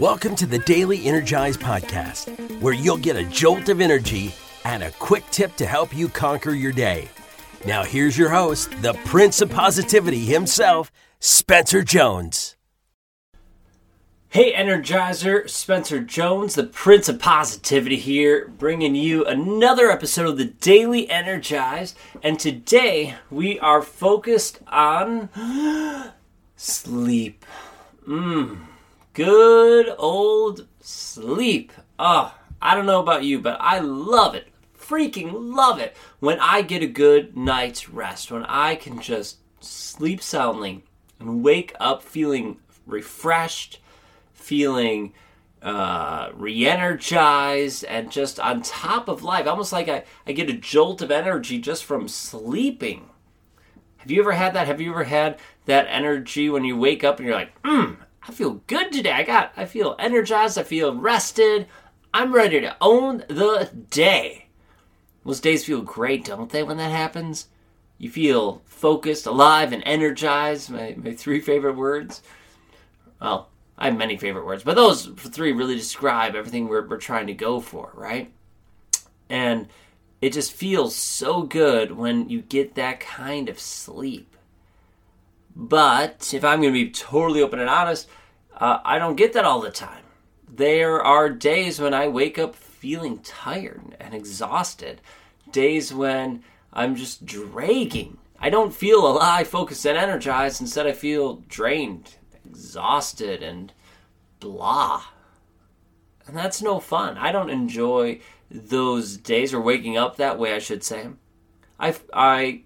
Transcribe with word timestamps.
Welcome 0.00 0.34
to 0.36 0.46
the 0.46 0.60
Daily 0.60 1.04
Energize 1.04 1.58
Podcast, 1.58 2.30
where 2.62 2.72
you'll 2.72 2.96
get 2.96 3.16
a 3.16 3.24
jolt 3.24 3.68
of 3.68 3.82
energy 3.82 4.34
and 4.64 4.82
a 4.82 4.92
quick 4.92 5.24
tip 5.30 5.54
to 5.56 5.66
help 5.66 5.94
you 5.94 6.08
conquer 6.08 6.52
your 6.52 6.72
day. 6.72 7.10
Now, 7.66 7.84
here's 7.84 8.16
your 8.16 8.30
host, 8.30 8.70
the 8.80 8.94
Prince 9.04 9.42
of 9.42 9.50
Positivity 9.50 10.20
himself, 10.20 10.90
Spencer 11.18 11.82
Jones. 11.82 12.56
Hey, 14.30 14.54
Energizer, 14.54 15.46
Spencer 15.50 16.00
Jones, 16.00 16.54
the 16.54 16.64
Prince 16.64 17.10
of 17.10 17.18
Positivity 17.18 17.96
here, 17.96 18.48
bringing 18.48 18.94
you 18.94 19.26
another 19.26 19.90
episode 19.90 20.28
of 20.28 20.38
the 20.38 20.46
Daily 20.46 21.10
Energize. 21.10 21.94
And 22.22 22.40
today 22.40 23.16
we 23.30 23.60
are 23.60 23.82
focused 23.82 24.60
on 24.66 25.28
sleep. 26.56 27.44
Mmm, 28.08 28.60
good 29.20 29.94
old 29.98 30.66
sleep. 30.80 31.72
Oh, 31.98 32.34
I 32.62 32.74
don't 32.74 32.86
know 32.86 33.02
about 33.02 33.22
you, 33.22 33.38
but 33.38 33.58
I 33.60 33.78
love 33.80 34.34
it. 34.34 34.48
Freaking 34.78 35.54
love 35.54 35.78
it 35.78 35.94
when 36.20 36.40
I 36.40 36.62
get 36.62 36.82
a 36.82 36.86
good 36.86 37.36
night's 37.36 37.90
rest, 37.90 38.32
when 38.32 38.46
I 38.46 38.76
can 38.76 38.98
just 38.98 39.36
sleep 39.60 40.22
soundly 40.22 40.84
and 41.18 41.44
wake 41.44 41.74
up 41.78 42.02
feeling 42.02 42.60
refreshed 42.86 43.80
feeling 44.32 45.12
uh, 45.60 46.30
re-energized 46.32 47.84
and 47.84 48.10
just 48.10 48.40
on 48.40 48.62
top 48.62 49.06
of 49.06 49.22
life 49.22 49.46
almost 49.46 49.70
like 49.70 49.90
I, 49.90 50.04
I 50.26 50.32
get 50.32 50.48
a 50.48 50.54
jolt 50.54 51.02
of 51.02 51.10
energy 51.10 51.58
just 51.58 51.84
from 51.84 52.08
sleeping 52.08 53.10
have 53.98 54.10
you 54.10 54.22
ever 54.22 54.32
had 54.32 54.54
that 54.54 54.66
have 54.66 54.80
you 54.80 54.90
ever 54.92 55.04
had 55.04 55.38
that 55.66 55.86
energy 55.90 56.48
when 56.48 56.64
you 56.64 56.74
wake 56.78 57.04
up 57.04 57.18
and 57.18 57.28
you're 57.28 57.36
like 57.36 57.62
mm, 57.62 57.98
i 58.26 58.32
feel 58.32 58.62
good 58.66 58.92
today. 58.92 59.12
I 59.12 59.22
got 59.22 59.52
i 59.56 59.64
feel 59.64 59.96
energized. 59.98 60.58
I 60.58 60.62
feel 60.62 60.94
rested. 60.94 61.66
I'm 62.12 62.34
ready 62.34 62.60
to 62.60 62.76
own 62.80 63.18
the 63.28 63.70
day. 63.90 64.46
Those 65.24 65.40
days 65.40 65.64
feel 65.64 65.82
great 65.82 66.24
don't 66.24 66.50
they 66.50 66.62
when 66.62 66.78
that 66.78 66.90
happens? 66.90 67.48
You 67.98 68.10
feel 68.10 68.62
focused 68.64 69.26
alive 69.26 69.72
and 69.72 69.82
energized. 69.84 70.70
My, 70.70 70.94
my 70.96 71.12
three 71.12 71.40
favorite 71.40 71.76
words. 71.76 72.22
Well 73.20 73.50
I 73.80 73.86
have 73.86 73.96
many 73.96 74.18
favorite 74.18 74.44
words, 74.44 74.62
but 74.62 74.76
those 74.76 75.06
three 75.06 75.52
really 75.52 75.74
describe 75.74 76.34
everything 76.34 76.68
we're, 76.68 76.86
we're 76.86 76.98
trying 76.98 77.28
to 77.28 77.32
go 77.32 77.60
for, 77.60 77.90
right? 77.94 78.30
And 79.30 79.68
it 80.20 80.34
just 80.34 80.52
feels 80.52 80.94
so 80.94 81.42
good 81.42 81.92
when 81.92 82.28
you 82.28 82.42
get 82.42 82.74
that 82.74 83.00
kind 83.00 83.48
of 83.48 83.58
sleep. 83.58 84.36
But 85.54 86.32
if 86.32 86.44
I'm 86.44 86.60
going 86.60 86.72
to 86.72 86.84
be 86.84 86.90
totally 86.90 87.42
open 87.42 87.58
and 87.58 87.68
honest, 87.68 88.08
uh, 88.56 88.78
I 88.84 88.98
don't 88.98 89.16
get 89.16 89.32
that 89.32 89.44
all 89.44 89.60
the 89.60 89.70
time. 89.70 90.04
There 90.48 91.02
are 91.02 91.30
days 91.30 91.80
when 91.80 91.94
I 91.94 92.08
wake 92.08 92.38
up 92.38 92.54
feeling 92.54 93.18
tired 93.18 93.96
and 94.00 94.14
exhausted, 94.14 95.00
days 95.50 95.92
when 95.92 96.42
I'm 96.72 96.96
just 96.96 97.26
dragging. 97.26 98.18
I 98.38 98.48
don't 98.50 98.74
feel 98.74 99.06
alive, 99.06 99.48
focused, 99.48 99.84
and 99.84 99.98
energized. 99.98 100.60
Instead, 100.60 100.86
I 100.86 100.92
feel 100.92 101.36
drained 101.48 102.16
exhausted 102.44 103.42
and 103.42 103.72
blah. 104.40 105.04
And 106.26 106.36
that's 106.36 106.62
no 106.62 106.80
fun. 106.80 107.18
I 107.18 107.32
don't 107.32 107.50
enjoy 107.50 108.20
those 108.50 109.16
days 109.16 109.52
or 109.52 109.60
waking 109.60 109.96
up 109.96 110.16
that 110.16 110.38
way, 110.38 110.54
I 110.54 110.58
should 110.58 110.82
say. 110.82 111.08
I, 111.78 111.94
I, 112.12 112.62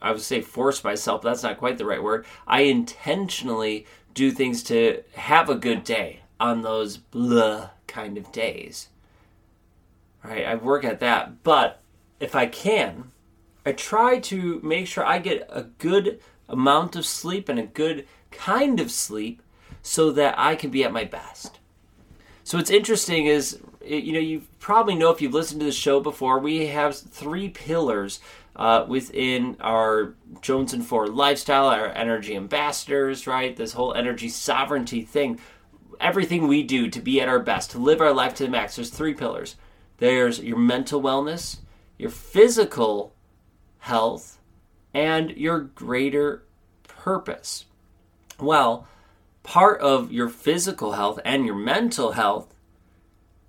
I 0.00 0.12
would 0.12 0.20
say 0.20 0.40
force 0.40 0.84
myself, 0.84 1.22
that's 1.22 1.42
not 1.42 1.58
quite 1.58 1.78
the 1.78 1.86
right 1.86 2.02
word. 2.02 2.26
I 2.46 2.62
intentionally 2.62 3.86
do 4.14 4.30
things 4.30 4.62
to 4.64 5.02
have 5.14 5.48
a 5.48 5.54
good 5.54 5.84
day 5.84 6.20
on 6.38 6.62
those 6.62 6.96
blah 6.96 7.70
kind 7.86 8.18
of 8.18 8.32
days. 8.32 8.88
Right? 10.22 10.44
I 10.44 10.54
work 10.54 10.84
at 10.84 11.00
that. 11.00 11.42
But 11.42 11.80
if 12.20 12.34
I 12.34 12.46
can, 12.46 13.10
I 13.64 13.72
try 13.72 14.18
to 14.20 14.60
make 14.62 14.86
sure 14.86 15.04
I 15.04 15.18
get 15.18 15.48
a 15.50 15.64
good 15.78 16.20
amount 16.48 16.96
of 16.96 17.06
sleep 17.06 17.48
and 17.48 17.58
a 17.58 17.66
good 17.66 18.06
kind 18.30 18.80
of 18.80 18.90
sleep 18.90 19.42
so 19.82 20.10
that 20.12 20.38
I 20.38 20.56
can 20.56 20.70
be 20.70 20.84
at 20.84 20.92
my 20.92 21.04
best. 21.04 21.58
So 22.44 22.58
what's 22.58 22.70
interesting 22.70 23.26
is, 23.26 23.60
you 23.86 24.12
know, 24.12 24.18
you 24.18 24.42
probably 24.58 24.94
know 24.94 25.10
if 25.10 25.20
you've 25.20 25.34
listened 25.34 25.60
to 25.60 25.66
the 25.66 25.72
show 25.72 26.00
before, 26.00 26.38
we 26.38 26.66
have 26.66 26.96
three 26.96 27.48
pillars 27.48 28.20
uh, 28.56 28.84
within 28.88 29.56
our 29.60 30.14
Jones 30.40 30.72
and 30.72 30.84
Ford 30.84 31.10
lifestyle, 31.10 31.66
our 31.66 31.88
energy 31.88 32.34
ambassadors, 32.34 33.26
right? 33.26 33.54
This 33.54 33.72
whole 33.72 33.94
energy 33.94 34.28
sovereignty 34.28 35.02
thing. 35.02 35.38
Everything 36.00 36.46
we 36.46 36.62
do 36.62 36.90
to 36.90 37.00
be 37.00 37.20
at 37.20 37.28
our 37.28 37.38
best, 37.38 37.70
to 37.72 37.78
live 37.78 38.00
our 38.00 38.12
life 38.12 38.34
to 38.36 38.44
the 38.44 38.50
max, 38.50 38.76
there's 38.76 38.90
three 38.90 39.14
pillars. 39.14 39.56
There's 39.98 40.40
your 40.40 40.58
mental 40.58 41.00
wellness, 41.00 41.58
your 41.98 42.10
physical 42.10 43.14
health, 43.78 44.38
and 44.92 45.30
your 45.30 45.60
greater 45.60 46.42
purpose. 46.84 47.66
Well, 48.38 48.86
part 49.42 49.80
of 49.80 50.12
your 50.12 50.28
physical 50.28 50.92
health 50.92 51.20
and 51.24 51.46
your 51.46 51.54
mental 51.54 52.12
health 52.12 52.52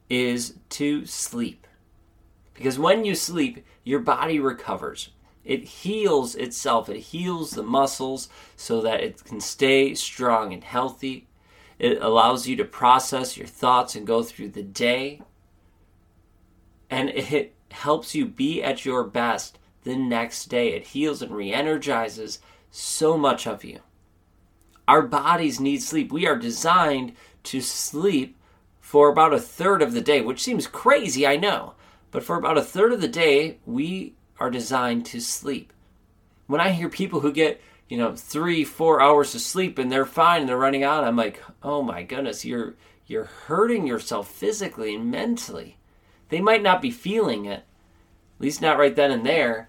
is 0.10 0.56
to 0.70 1.06
sleep. 1.06 1.68
Because 2.54 2.80
when 2.80 3.06
you 3.06 3.16
sleep, 3.16 3.66
your 3.84 4.00
body 4.00 4.40
recovers. 4.40 5.10
It 5.44 5.64
heals 5.64 6.36
itself, 6.36 6.90
it 6.90 7.00
heals 7.00 7.52
the 7.52 7.64
muscles 7.64 8.28
so 8.58 8.82
that 8.82 9.02
it 9.02 9.24
can 9.24 9.40
stay 9.40 9.96
strong 9.96 10.52
and 10.54 10.64
healthy. 10.64 11.28
It 11.80 12.02
allows 12.02 12.48
you 12.48 12.56
to 12.58 12.66
process 12.66 13.38
your 13.38 13.48
thoughts 13.48 13.96
and 13.96 14.06
go 14.06 14.24
through 14.24 14.50
the 14.50 14.64
day. 14.64 15.22
And 16.90 17.10
it 17.10 17.54
helps 17.72 18.16
you 18.16 18.26
be 18.26 18.64
at 18.64 18.84
your 18.84 19.04
best 19.04 19.60
the 19.84 19.96
next 19.96 20.46
day. 20.46 20.74
It 20.74 20.88
heals 20.88 21.22
and 21.22 21.32
re 21.32 21.54
energizes 21.54 22.40
so 22.72 23.18
much 23.18 23.48
of 23.48 23.64
you. 23.64 23.80
Our 24.88 25.02
bodies 25.02 25.60
need 25.60 25.84
sleep. 25.84 26.12
We 26.12 26.28
are 26.28 26.38
designed 26.38 27.14
to 27.44 27.62
sleep 27.62 28.37
for 28.88 29.10
about 29.10 29.34
a 29.34 29.40
third 29.40 29.82
of 29.82 29.92
the 29.92 30.00
day, 30.00 30.22
which 30.22 30.42
seems 30.42 30.66
crazy, 30.66 31.28
I 31.28 31.36
know. 31.36 31.74
But 32.10 32.24
for 32.24 32.38
about 32.38 32.58
a 32.58 32.62
third 32.62 32.94
of 32.94 33.02
the 33.02 33.10
day, 33.10 33.58
we 33.66 34.14
are 34.40 34.50
designed 34.50 35.06
to 35.08 35.20
sleep. 35.20 35.74
When 36.46 36.62
I 36.62 36.70
hear 36.70 36.88
people 36.88 37.20
who 37.20 37.34
get, 37.34 37.60
you 37.90 37.98
know, 37.98 38.16
three, 38.16 38.64
four 38.64 39.02
hours 39.02 39.36
of 39.36 39.42
sleep 39.42 39.78
and 39.78 39.92
they're 39.92 40.06
fine 40.06 40.40
and 40.40 40.50
they're 40.50 40.56
running 40.56 40.86
out, 40.86 41.04
I'm 41.04 41.18
like, 41.18 41.44
oh 41.62 41.82
my 41.82 42.02
goodness, 42.04 42.46
you're 42.46 42.76
you're 43.06 43.26
hurting 43.26 43.86
yourself 43.86 44.32
physically 44.32 44.96
and 44.96 45.12
mentally. 45.12 45.76
They 46.30 46.40
might 46.40 46.64
not 46.64 46.82
be 46.82 46.90
feeling 46.90 47.44
it, 47.44 47.60
at 47.60 48.40
least 48.40 48.62
not 48.62 48.78
right 48.78 48.96
then 48.96 49.12
and 49.12 49.26
there, 49.26 49.68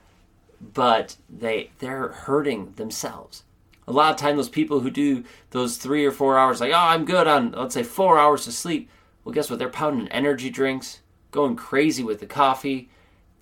but 0.60 1.16
they 1.28 1.72
they're 1.80 2.06
hurting 2.06 2.74
themselves 2.76 3.42
a 3.88 3.92
lot 3.92 4.10
of 4.10 4.16
time 4.18 4.36
those 4.36 4.50
people 4.50 4.80
who 4.80 4.90
do 4.90 5.24
those 5.50 5.78
three 5.78 6.04
or 6.04 6.12
four 6.12 6.38
hours 6.38 6.60
like 6.60 6.72
oh 6.72 6.76
i'm 6.76 7.06
good 7.06 7.26
on 7.26 7.52
let's 7.52 7.72
say 7.72 7.82
four 7.82 8.18
hours 8.18 8.46
of 8.46 8.52
sleep 8.52 8.90
well 9.28 9.34
guess 9.34 9.50
what 9.50 9.58
they're 9.58 9.68
pounding 9.68 10.08
energy 10.08 10.48
drinks 10.48 11.00
going 11.32 11.54
crazy 11.54 12.02
with 12.02 12.18
the 12.18 12.24
coffee 12.24 12.88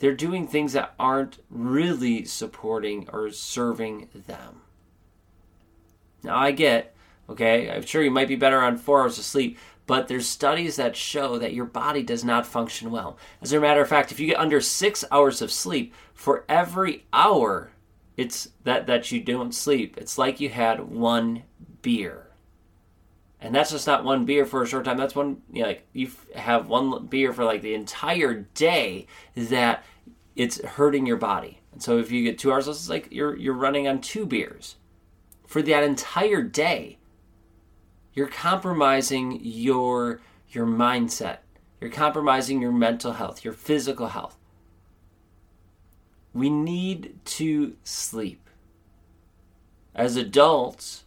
they're 0.00 0.16
doing 0.16 0.44
things 0.44 0.72
that 0.72 0.92
aren't 0.98 1.38
really 1.48 2.24
supporting 2.24 3.08
or 3.12 3.30
serving 3.30 4.08
them 4.26 4.62
now 6.24 6.36
i 6.36 6.50
get 6.50 6.92
okay 7.30 7.70
i'm 7.70 7.84
sure 7.84 8.02
you 8.02 8.10
might 8.10 8.26
be 8.26 8.34
better 8.34 8.60
on 8.60 8.76
four 8.76 9.00
hours 9.00 9.16
of 9.16 9.24
sleep 9.24 9.56
but 9.86 10.08
there's 10.08 10.28
studies 10.28 10.74
that 10.74 10.96
show 10.96 11.38
that 11.38 11.54
your 11.54 11.64
body 11.64 12.02
does 12.02 12.24
not 12.24 12.44
function 12.44 12.90
well 12.90 13.16
as 13.40 13.52
a 13.52 13.60
matter 13.60 13.80
of 13.80 13.88
fact 13.88 14.10
if 14.10 14.18
you 14.18 14.26
get 14.26 14.40
under 14.40 14.60
six 14.60 15.04
hours 15.12 15.40
of 15.40 15.52
sleep 15.52 15.94
for 16.12 16.44
every 16.48 17.04
hour 17.12 17.70
it's 18.16 18.48
that 18.64 18.86
that 18.86 19.12
you 19.12 19.20
don't 19.20 19.54
sleep. 19.54 19.96
It's 19.98 20.16
like 20.16 20.40
you 20.40 20.48
had 20.48 20.80
one 20.80 21.42
beer. 21.82 22.26
And 23.40 23.54
that's 23.54 23.70
just 23.70 23.86
not 23.86 24.04
one 24.04 24.24
beer 24.24 24.46
for 24.46 24.62
a 24.62 24.66
short 24.66 24.84
time. 24.84 24.96
That's 24.96 25.14
one 25.14 25.42
you 25.52 25.62
know, 25.62 25.68
like 25.68 25.86
you 25.92 26.10
have 26.34 26.68
one 26.68 27.06
beer 27.06 27.32
for 27.32 27.44
like 27.44 27.62
the 27.62 27.74
entire 27.74 28.46
day 28.54 29.06
that 29.34 29.84
it's 30.34 30.62
hurting 30.62 31.06
your 31.06 31.18
body. 31.18 31.60
And 31.72 31.82
so 31.82 31.98
if 31.98 32.10
you 32.10 32.24
get 32.24 32.38
2 32.38 32.52
hours 32.52 32.68
it's 32.68 32.88
like 32.88 33.08
you're 33.10 33.36
you're 33.36 33.54
running 33.54 33.86
on 33.86 34.00
two 34.00 34.26
beers 34.26 34.76
for 35.46 35.62
that 35.62 35.84
entire 35.84 36.42
day. 36.42 36.98
You're 38.14 38.28
compromising 38.28 39.40
your 39.42 40.20
your 40.48 40.66
mindset. 40.66 41.38
You're 41.80 41.90
compromising 41.90 42.62
your 42.62 42.72
mental 42.72 43.12
health, 43.12 43.44
your 43.44 43.52
physical 43.52 44.08
health. 44.08 44.38
We 46.32 46.48
need 46.48 47.18
to 47.24 47.76
sleep. 47.84 48.48
As 49.94 50.16
adults, 50.16 51.04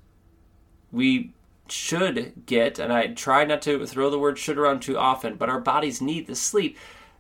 we 0.91 1.33
should 1.71 2.45
get, 2.45 2.79
and 2.79 2.91
I 2.91 3.07
try 3.07 3.45
not 3.45 3.61
to 3.63 3.85
throw 3.85 4.09
the 4.09 4.19
word 4.19 4.37
should 4.37 4.57
around 4.57 4.81
too 4.81 4.97
often, 4.97 5.35
but 5.35 5.49
our 5.49 5.59
bodies 5.59 6.01
need 6.01 6.27
the 6.27 6.35
sleep. 6.35 6.77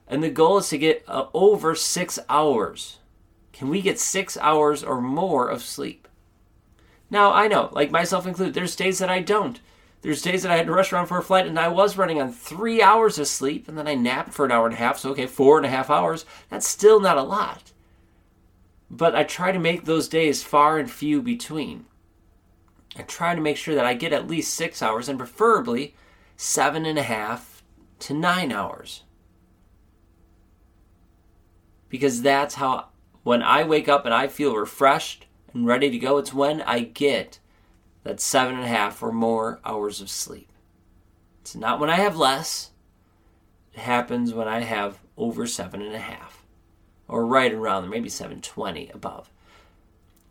And 0.07 0.23
the 0.23 0.29
goal 0.29 0.57
is 0.57 0.69
to 0.69 0.77
get 0.77 1.03
uh, 1.07 1.27
over 1.33 1.75
six 1.75 2.17
hours. 2.29 2.97
Can 3.53 3.69
we 3.69 3.81
get 3.81 3.99
six 3.99 4.37
hours 4.37 4.83
or 4.83 5.01
more 5.01 5.49
of 5.49 5.61
sleep? 5.61 6.07
Now, 7.09 7.33
I 7.33 7.47
know, 7.47 7.69
like 7.71 7.91
myself 7.91 8.25
included, 8.25 8.53
there's 8.53 8.75
days 8.75 8.99
that 8.99 9.09
I 9.09 9.19
don't. 9.21 9.59
There's 10.01 10.21
days 10.21 10.43
that 10.43 10.51
I 10.51 10.57
had 10.57 10.67
to 10.67 10.71
rush 10.71 10.93
around 10.93 11.07
for 11.07 11.17
a 11.17 11.23
flight 11.23 11.45
and 11.45 11.59
I 11.59 11.67
was 11.67 11.97
running 11.97 12.21
on 12.21 12.31
three 12.31 12.81
hours 12.81 13.19
of 13.19 13.27
sleep 13.27 13.67
and 13.67 13.77
then 13.77 13.87
I 13.87 13.95
napped 13.95 14.33
for 14.33 14.45
an 14.45 14.51
hour 14.51 14.65
and 14.65 14.73
a 14.73 14.77
half. 14.77 14.97
So, 14.97 15.11
okay, 15.11 15.25
four 15.25 15.57
and 15.57 15.65
a 15.65 15.69
half 15.69 15.89
hours. 15.89 16.25
That's 16.49 16.67
still 16.67 16.99
not 16.99 17.17
a 17.17 17.23
lot. 17.23 17.73
But 18.89 19.15
I 19.15 19.23
try 19.23 19.51
to 19.51 19.59
make 19.59 19.85
those 19.85 20.07
days 20.07 20.41
far 20.41 20.77
and 20.77 20.89
few 20.89 21.21
between. 21.21 21.85
I 22.97 23.03
try 23.03 23.35
to 23.35 23.41
make 23.41 23.57
sure 23.57 23.75
that 23.75 23.85
I 23.85 23.93
get 23.93 24.13
at 24.13 24.27
least 24.27 24.53
six 24.53 24.81
hours 24.81 25.07
and 25.07 25.19
preferably 25.19 25.95
seven 26.35 26.85
and 26.85 26.97
a 26.97 27.03
half 27.03 27.63
to 27.99 28.13
nine 28.13 28.51
hours. 28.51 29.03
Because 31.87 32.21
that's 32.21 32.55
how, 32.55 32.89
when 33.23 33.41
I 33.41 33.63
wake 33.63 33.87
up 33.87 34.05
and 34.05 34.13
I 34.13 34.27
feel 34.27 34.55
refreshed 34.55 35.27
and 35.53 35.65
ready 35.65 35.89
to 35.89 35.99
go, 35.99 36.17
it's 36.17 36.33
when 36.33 36.61
I 36.61 36.81
get 36.81 37.39
that 38.03 38.19
seven 38.19 38.55
and 38.55 38.63
a 38.63 38.67
half 38.67 39.03
or 39.03 39.11
more 39.11 39.59
hours 39.65 40.01
of 40.01 40.09
sleep. 40.09 40.51
It's 41.41 41.55
not 41.55 41.79
when 41.79 41.89
I 41.89 41.95
have 41.95 42.15
less, 42.15 42.71
it 43.73 43.79
happens 43.79 44.33
when 44.33 44.47
I 44.47 44.61
have 44.61 44.99
over 45.17 45.45
seven 45.47 45.81
and 45.81 45.95
a 45.95 45.99
half, 45.99 46.45
or 47.07 47.25
right 47.25 47.53
around 47.53 47.83
there, 47.83 47.91
maybe 47.91 48.09
720 48.09 48.89
above. 48.93 49.29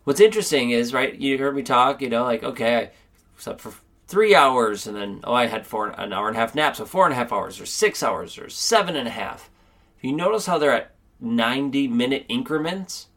What's 0.09 0.21
interesting 0.21 0.71
is, 0.71 0.95
right, 0.95 1.15
you 1.15 1.37
heard 1.37 1.55
me 1.55 1.63
talk, 1.63 2.01
you 2.01 2.09
know, 2.09 2.25
like, 2.25 2.43
okay, 2.43 2.77
I 2.77 2.91
slept 3.37 3.61
for 3.61 3.75
three 4.07 4.35
hours 4.35 4.87
and 4.87 4.97
then, 4.97 5.21
oh, 5.23 5.35
I 5.35 5.49
had 5.49 5.67
four, 5.67 5.89
an 5.89 6.15
hour 6.15 6.29
and 6.29 6.35
a 6.35 6.41
half 6.41 6.55
nap, 6.55 6.77
so 6.77 6.87
four 6.87 7.05
and 7.05 7.13
a 7.13 7.15
half 7.15 7.31
hours, 7.31 7.61
or 7.61 7.67
six 7.67 8.03
hours, 8.03 8.39
or 8.39 8.49
seven 8.49 8.97
and 8.97 9.07
a 9.07 9.11
half. 9.11 9.51
If 9.99 10.05
you 10.05 10.15
notice 10.15 10.47
how 10.47 10.57
they're 10.57 10.73
at 10.73 10.95
90 11.21 11.89
minute 11.89 12.25
increments, 12.31 13.09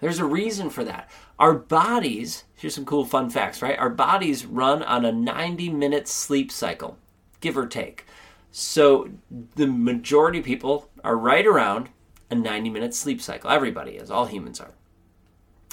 there's 0.00 0.18
a 0.18 0.24
reason 0.24 0.70
for 0.70 0.82
that. 0.84 1.10
Our 1.38 1.52
bodies, 1.52 2.44
here's 2.54 2.74
some 2.74 2.86
cool 2.86 3.04
fun 3.04 3.28
facts, 3.28 3.60
right? 3.60 3.78
Our 3.78 3.90
bodies 3.90 4.46
run 4.46 4.82
on 4.82 5.04
a 5.04 5.12
90 5.12 5.68
minute 5.68 6.08
sleep 6.08 6.50
cycle, 6.50 6.96
give 7.42 7.58
or 7.58 7.66
take. 7.66 8.06
So 8.50 9.10
the 9.56 9.66
majority 9.66 10.38
of 10.38 10.46
people 10.46 10.88
are 11.04 11.18
right 11.18 11.46
around 11.46 11.90
a 12.30 12.34
90 12.34 12.70
minute 12.70 12.94
sleep 12.94 13.20
cycle. 13.20 13.50
Everybody 13.50 13.96
is, 13.96 14.10
all 14.10 14.24
humans 14.24 14.58
are. 14.58 14.72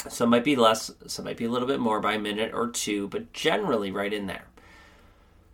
Some 0.10 0.30
might 0.30 0.44
be 0.44 0.56
less, 0.56 0.92
some 1.08 1.26
might 1.26 1.38
be 1.38 1.46
a 1.46 1.50
little 1.50 1.68
bit 1.68 1.80
more 1.80 2.00
by 2.00 2.14
a 2.14 2.20
minute 2.20 2.52
or 2.54 2.70
two, 2.70 3.08
but 3.10 3.34
generally 3.34 3.92
right 3.92 4.12
in 4.12 4.28
there. 4.28 4.48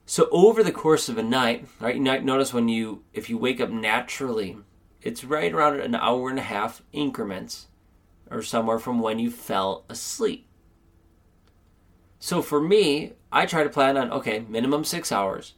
So 0.06 0.30
over 0.32 0.64
the 0.64 0.72
course 0.72 1.10
of 1.10 1.18
a 1.18 1.24
night, 1.24 1.68
right, 1.82 1.96
you 1.96 2.02
notice 2.02 2.54
when 2.54 2.70
you 2.70 3.04
if 3.14 3.30
you 3.30 3.38
wake 3.38 3.60
up 3.60 3.70
naturally, 3.70 4.58
it's 5.02 5.26
right 5.26 5.52
around 5.52 5.82
an 5.82 5.96
hour 5.96 6.30
and 6.30 6.40
a 6.40 6.44
half 6.44 6.82
increments 6.94 7.68
or 8.32 8.42
somewhere 8.42 8.80
from 8.80 9.02
when 9.02 9.20
you 9.20 9.30
fell 9.30 9.84
asleep. 9.90 10.48
So 12.20 12.42
for 12.42 12.62
me, 12.62 13.14
I 13.32 13.46
try 13.46 13.64
to 13.64 13.70
plan 13.70 13.98
on 13.98 14.12
okay, 14.12 14.46
minimum 14.48 14.86
six 14.86 15.12
hours, 15.12 15.56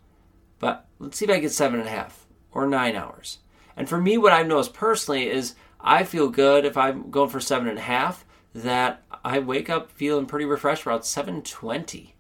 but 0.57 0.87
let's 0.97 1.17
see 1.17 1.25
if 1.25 1.31
I 1.31 1.39
get 1.39 1.51
seven 1.51 1.79
and 1.79 1.87
a 1.87 1.91
half 1.91 2.25
or 2.51 2.65
nine 2.65 2.95
hours. 2.95 3.39
And 3.77 3.87
for 3.87 4.01
me, 4.01 4.17
what 4.17 4.33
I've 4.33 4.47
noticed 4.47 4.73
personally 4.73 5.29
is 5.29 5.53
I 5.79 6.03
feel 6.03 6.27
good 6.27 6.65
if 6.65 6.75
I'm 6.75 7.11
going 7.11 7.29
for 7.29 7.39
seven 7.39 7.67
and 7.67 7.77
a 7.77 7.81
half 7.81 8.25
that 8.53 9.03
I 9.23 9.39
wake 9.39 9.69
up 9.69 9.91
feeling 9.91 10.25
pretty 10.25 10.45
refreshed 10.45 10.85
around 10.87 11.01
7:20, 11.01 12.13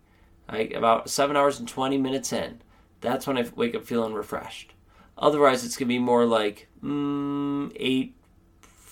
like 0.51 0.73
about 0.73 1.09
seven 1.09 1.35
hours 1.35 1.59
and 1.59 1.67
20 1.67 1.97
minutes 1.97 2.31
in. 2.33 2.61
That's 3.01 3.25
when 3.27 3.37
I 3.37 3.45
wake 3.55 3.75
up 3.75 3.85
feeling 3.85 4.13
refreshed. 4.13 4.73
Otherwise, 5.17 5.65
it's 5.65 5.77
gonna 5.77 5.87
be 5.87 5.99
more 5.99 6.25
like 6.25 6.67
mm, 6.83 7.71
eight 7.75 8.15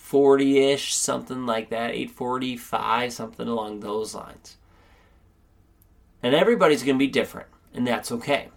40 0.08 0.60
ish, 0.60 0.96
something 0.96 1.46
like 1.46 1.70
that, 1.70 1.92
845, 1.92 3.12
something 3.12 3.46
along 3.46 3.82
those 3.82 4.16
lines. 4.16 4.56
And 6.24 6.34
everybody's 6.34 6.82
going 6.82 6.96
to 6.96 7.06
be 7.06 7.12
different, 7.12 7.50
and 7.74 7.86
that's 7.86 8.10
okay. 8.14 8.48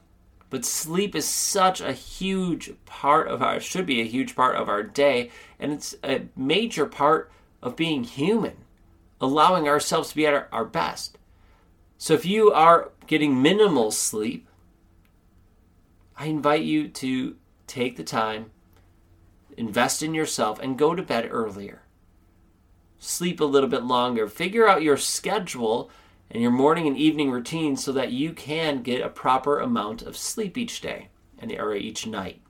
But 0.49 0.65
sleep 0.65 1.17
is 1.17 1.26
such 1.26 1.81
a 1.81 1.93
huge 1.93 2.71
part 2.87 3.26
of 3.26 3.43
our, 3.43 3.59
should 3.59 3.85
be 3.85 4.00
a 4.00 4.05
huge 4.05 4.37
part 4.37 4.55
of 4.55 4.69
our 4.69 4.85
day, 4.85 5.33
and 5.59 5.73
it's 5.73 5.97
a 6.05 6.23
major 6.37 6.87
part 6.87 7.33
of 7.61 7.75
being 7.75 8.05
human, 8.05 8.59
allowing 9.20 9.69
ourselves 9.69 10.11
to 10.11 10.17
be 10.17 10.26
at 10.26 10.34
our, 10.34 10.49
our 10.52 10.64
best. 10.64 11.19
So 11.99 12.14
if 12.14 12.25
you 12.25 12.52
are 12.52 12.93
getting 13.06 13.43
minimal 13.43 13.90
sleep, 13.90 14.49
I 16.17 16.26
invite 16.26 16.62
you 16.62 16.88
to 16.88 17.37
take 17.67 17.96
the 17.96 18.05
time 18.05 18.50
invest 19.61 20.02
in 20.02 20.14
yourself, 20.14 20.58
and 20.58 20.78
go 20.78 20.94
to 20.94 21.02
bed 21.02 21.28
earlier. 21.31 21.82
Sleep 22.99 23.40
a 23.40 23.44
little 23.44 23.69
bit 23.69 23.84
longer. 23.84 24.26
Figure 24.26 24.67
out 24.67 24.82
your 24.82 24.96
schedule 24.96 25.90
and 26.31 26.43
your 26.43 26.50
morning 26.50 26.87
and 26.87 26.96
evening 26.96 27.31
routine 27.31 27.76
so 27.76 27.93
that 27.93 28.12
you 28.12 28.32
can 28.32 28.82
get 28.82 29.02
a 29.02 29.08
proper 29.08 29.61
amount 29.61 30.02
of 30.02 30.16
sleep 30.16 30.56
each 30.56 30.81
day 30.81 31.08
and 31.38 31.52
or 31.52 31.75
each 31.75 32.06
night. 32.06 32.40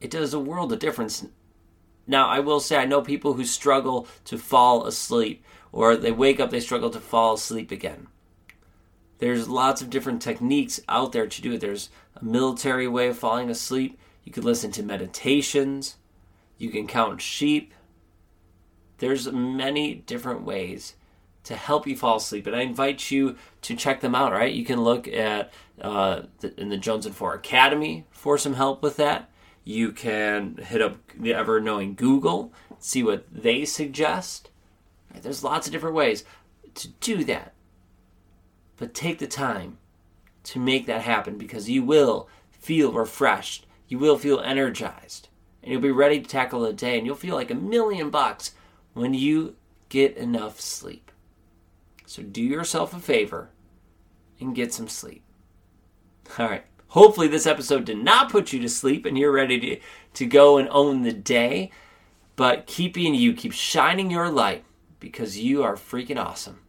It 0.00 0.10
does 0.10 0.34
a 0.34 0.38
world 0.38 0.72
of 0.72 0.78
difference. 0.78 1.26
Now, 2.06 2.28
I 2.28 2.40
will 2.40 2.60
say 2.60 2.76
I 2.76 2.84
know 2.84 3.02
people 3.02 3.34
who 3.34 3.44
struggle 3.44 4.06
to 4.24 4.38
fall 4.38 4.86
asleep 4.86 5.44
or 5.72 5.96
they 5.96 6.12
wake 6.12 6.40
up 6.40 6.50
they 6.50 6.60
struggle 6.60 6.90
to 6.90 7.00
fall 7.00 7.34
asleep 7.34 7.70
again. 7.70 8.06
There's 9.18 9.48
lots 9.48 9.80
of 9.80 9.90
different 9.90 10.22
techniques 10.22 10.80
out 10.88 11.12
there 11.12 11.26
to 11.26 11.42
do 11.42 11.52
it. 11.52 11.60
There's 11.60 11.90
a 12.14 12.24
military 12.24 12.88
way 12.88 13.08
of 13.08 13.18
falling 13.18 13.50
asleep. 13.50 13.98
You 14.24 14.32
can 14.32 14.42
listen 14.42 14.70
to 14.72 14.82
meditations. 14.82 15.96
You 16.58 16.70
can 16.70 16.86
count 16.86 17.20
sheep. 17.20 17.72
There's 18.98 19.30
many 19.30 19.94
different 19.94 20.42
ways 20.42 20.96
to 21.44 21.54
help 21.54 21.86
you 21.86 21.94
fall 21.94 22.16
asleep, 22.16 22.46
and 22.46 22.56
I 22.56 22.62
invite 22.62 23.10
you 23.10 23.36
to 23.62 23.76
check 23.76 24.00
them 24.00 24.14
out. 24.14 24.32
Right? 24.32 24.52
You 24.52 24.64
can 24.64 24.80
look 24.80 25.06
at 25.06 25.52
uh, 25.80 26.22
the, 26.40 26.58
in 26.60 26.70
the 26.70 26.76
Jones 26.76 27.06
and 27.06 27.14
Four 27.14 27.34
Academy 27.34 28.06
for 28.10 28.36
some 28.36 28.54
help 28.54 28.82
with 28.82 28.96
that. 28.96 29.30
You 29.66 29.92
can 29.92 30.56
hit 30.56 30.80
up 30.80 30.96
the 31.14 31.34
ever 31.34 31.60
knowing 31.60 31.94
Google, 31.94 32.54
see 32.78 33.02
what 33.02 33.26
they 33.30 33.66
suggest. 33.66 34.48
There's 35.20 35.44
lots 35.44 35.66
of 35.66 35.72
different 35.72 35.96
ways 35.96 36.24
to 36.76 36.88
do 36.88 37.22
that, 37.24 37.52
but 38.78 38.94
take 38.94 39.18
the 39.18 39.26
time 39.26 39.76
to 40.44 40.58
make 40.58 40.86
that 40.86 41.02
happen 41.02 41.36
because 41.36 41.68
you 41.68 41.82
will 41.82 42.28
feel 42.50 42.92
refreshed 42.92 43.66
you 43.88 43.98
will 43.98 44.18
feel 44.18 44.40
energized 44.40 45.28
and 45.62 45.72
you'll 45.72 45.80
be 45.80 45.90
ready 45.90 46.20
to 46.20 46.28
tackle 46.28 46.60
the 46.60 46.72
day 46.72 46.96
and 46.96 47.06
you'll 47.06 47.16
feel 47.16 47.34
like 47.34 47.50
a 47.50 47.54
million 47.54 48.10
bucks 48.10 48.52
when 48.94 49.14
you 49.14 49.54
get 49.88 50.16
enough 50.16 50.60
sleep. 50.60 51.10
So 52.06 52.22
do 52.22 52.42
yourself 52.42 52.94
a 52.94 52.98
favor 52.98 53.50
and 54.40 54.54
get 54.54 54.72
some 54.72 54.88
sleep. 54.88 55.22
All 56.38 56.48
right. 56.48 56.64
Hopefully, 56.88 57.28
this 57.28 57.46
episode 57.46 57.84
did 57.84 57.98
not 57.98 58.30
put 58.30 58.52
you 58.52 58.60
to 58.60 58.68
sleep 58.68 59.04
and 59.06 59.18
you're 59.18 59.32
ready 59.32 59.58
to, 59.60 59.80
to 60.14 60.26
go 60.26 60.58
and 60.58 60.68
own 60.70 61.02
the 61.02 61.12
day. 61.12 61.70
But 62.36 62.66
keep 62.66 62.94
being 62.94 63.14
you, 63.14 63.32
keep 63.32 63.52
shining 63.52 64.10
your 64.10 64.30
light 64.30 64.64
because 65.00 65.38
you 65.38 65.62
are 65.62 65.74
freaking 65.74 66.18
awesome. 66.18 66.60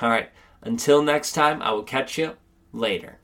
All 0.00 0.08
right. 0.08 0.30
Until 0.62 1.02
next 1.02 1.32
time, 1.32 1.62
I 1.62 1.72
will 1.72 1.82
catch 1.82 2.18
you 2.18 2.36
later. 2.72 3.18